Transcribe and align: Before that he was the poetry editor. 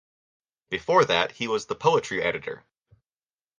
Before 0.71 1.05
that 1.05 1.33
he 1.33 1.47
was 1.47 1.67
the 1.67 1.75
poetry 1.75 2.23
editor. 2.23 2.65